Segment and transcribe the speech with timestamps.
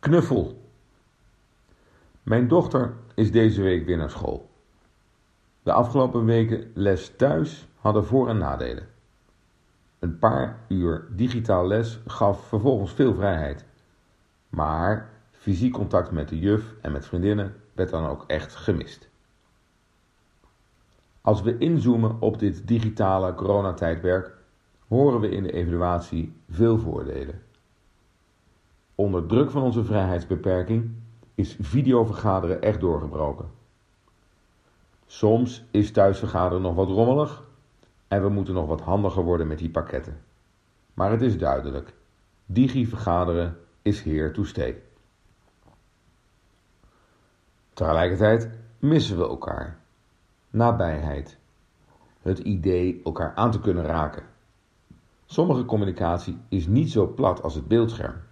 [0.00, 0.70] Knuffel.
[2.22, 4.50] Mijn dochter is deze week weer naar school.
[5.62, 8.88] De afgelopen weken les thuis hadden voor- en nadelen.
[9.98, 13.64] Een paar uur digitaal les gaf vervolgens veel vrijheid.
[14.48, 19.08] Maar fysiek contact met de juf en met vriendinnen werd dan ook echt gemist.
[21.20, 24.32] Als we inzoomen op dit digitale coronatijdperk,
[24.88, 27.42] horen we in de evaluatie veel voordelen.
[29.00, 30.90] Onder druk van onze vrijheidsbeperking
[31.34, 33.50] is videovergaderen echt doorgebroken.
[35.06, 37.44] Soms is thuisvergaderen nog wat rommelig
[38.08, 40.20] en we moeten nog wat handiger worden met die pakketten.
[40.94, 41.94] Maar het is duidelijk:
[42.46, 44.82] digi-vergaderen is here to stay.
[47.72, 49.78] Tegelijkertijd missen we elkaar.
[50.50, 51.38] Nabijheid.
[52.22, 54.26] Het idee elkaar aan te kunnen raken.
[55.26, 58.26] Sommige communicatie is niet zo plat als het beeldscherm.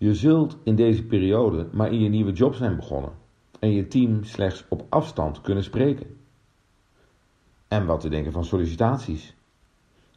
[0.00, 3.12] Je zult in deze periode maar in je nieuwe job zijn begonnen
[3.58, 6.16] en je team slechts op afstand kunnen spreken.
[7.68, 9.34] En wat te denken van sollicitaties.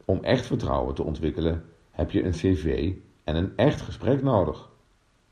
[0.04, 2.92] Om echt vertrouwen te ontwikkelen heb je een cv
[3.24, 4.70] en een echt gesprek nodig.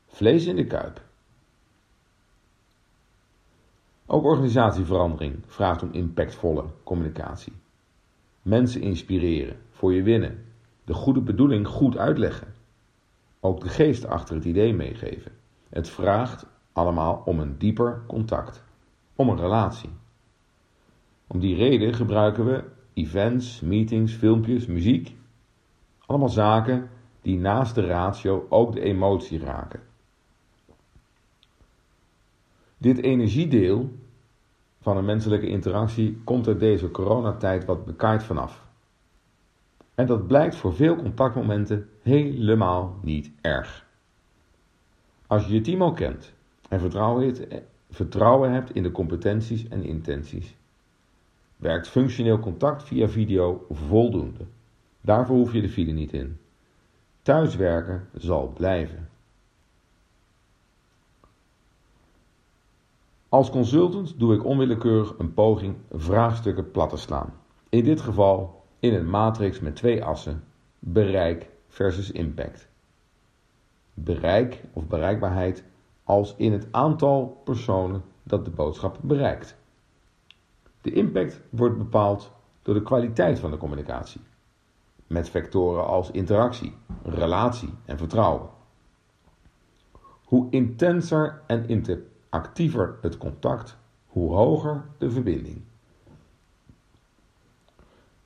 [0.07, 1.01] Vlees in de kuip.
[4.05, 7.53] Ook organisatieverandering vraagt om impactvolle communicatie.
[8.41, 10.45] Mensen inspireren, voor je winnen,
[10.83, 12.52] de goede bedoeling goed uitleggen.
[13.45, 15.31] Ook de geest achter het idee meegeven.
[15.69, 18.63] Het vraagt allemaal om een dieper contact,
[19.15, 19.89] om een relatie.
[21.27, 25.15] Om die reden gebruiken we events, meetings, filmpjes, muziek.
[26.05, 26.89] Allemaal zaken
[27.21, 29.79] die naast de ratio ook de emotie raken.
[32.77, 33.91] Dit energiedeel
[34.81, 38.65] van een menselijke interactie komt er deze coronatijd wat bekaaid vanaf.
[39.95, 43.85] En dat blijkt voor veel contactmomenten helemaal niet erg.
[45.27, 46.33] Als je je team al kent
[46.69, 50.55] en vertrouwen hebt, vertrouwen hebt in de competenties en intenties,
[51.57, 54.45] werkt functioneel contact via video voldoende.
[55.01, 56.37] Daarvoor hoef je de file niet in.
[57.21, 59.09] Thuiswerken zal blijven.
[63.29, 67.33] Als consultant doe ik onwillekeurig een poging vraagstukken plat te slaan.
[67.69, 70.43] In dit geval in een matrix met twee assen:
[70.79, 72.67] bereik versus impact.
[73.93, 75.63] Bereik of bereikbaarheid
[76.03, 79.55] als in het aantal personen dat de boodschap bereikt.
[80.81, 82.31] De impact wordt bepaald
[82.61, 84.21] door de kwaliteit van de communicatie,
[85.07, 88.49] met vectoren als interactie, relatie en vertrouwen.
[90.23, 95.61] Hoe intenser en interactiever het contact, hoe hoger de verbinding.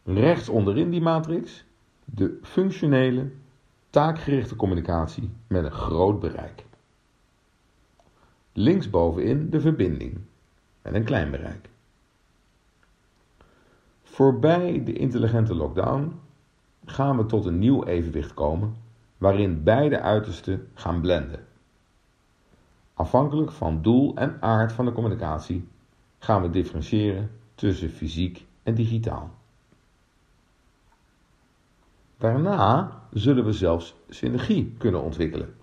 [0.03, 1.66] Rechts onderin die matrix
[2.13, 3.31] de functionele,
[3.89, 6.65] taakgerichte communicatie met een groot bereik.
[8.53, 10.19] Linksbovenin de verbinding
[10.81, 11.69] met een klein bereik.
[14.03, 16.19] Voorbij de intelligente lockdown
[16.85, 18.75] gaan we tot een nieuw evenwicht komen
[19.17, 21.45] waarin beide uitersten gaan blenden.
[22.93, 25.67] Afhankelijk van doel en aard van de communicatie
[26.19, 29.36] gaan we differentiëren tussen fysiek en digitaal.
[32.17, 35.55] Daarna zullen we zelfs synergie kunnen ontwikkelen.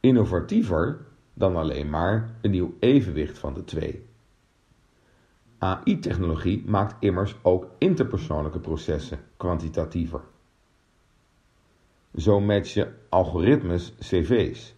[0.00, 4.06] Innovatiever dan alleen maar een nieuw evenwicht van de twee.
[5.58, 10.20] AI-technologie maakt immers ook interpersoonlijke processen kwantitatiever.
[12.14, 14.74] Zo matchen algoritmes cv's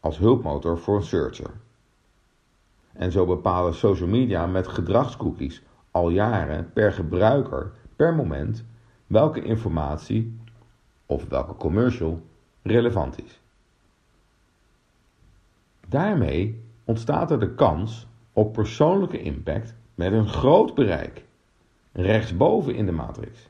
[0.00, 1.50] als hulpmotor voor een searcher.
[2.92, 8.64] En zo bepalen social media met gedragscookies al jaren per gebruiker per moment
[9.06, 10.38] welke informatie
[11.06, 12.22] of welke commercial
[12.62, 13.40] relevant is.
[15.88, 21.24] Daarmee ontstaat er de kans op persoonlijke impact met een groot bereik,
[21.92, 23.48] rechtsboven in de matrix.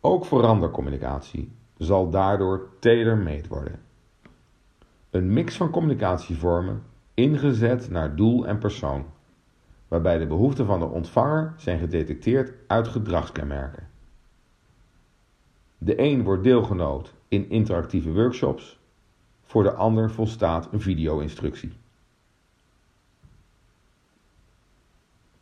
[0.00, 3.80] Ook verandercommunicatie zal daardoor tailor-made worden.
[5.10, 6.82] Een mix van communicatievormen
[7.14, 9.06] ingezet naar doel en persoon,
[9.90, 13.88] waarbij de behoeften van de ontvanger zijn gedetecteerd uit gedragskenmerken.
[15.78, 18.78] De een wordt deelgenoot in interactieve workshops,
[19.42, 21.72] voor de ander volstaat een video-instructie.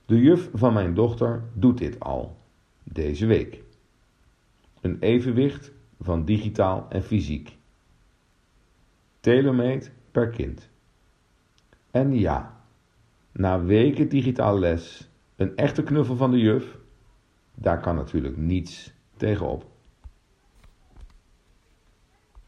[0.06, 2.36] De juf van mijn dochter doet dit al,
[2.82, 3.62] deze week.
[4.80, 7.56] Een evenwicht van digitaal en fysiek.
[9.20, 10.68] Telemeet per kind.
[11.90, 12.57] En ja,
[13.32, 16.78] na weken digitaal les, een echte knuffel van de juf,
[17.54, 19.64] daar kan natuurlijk niets tegenop.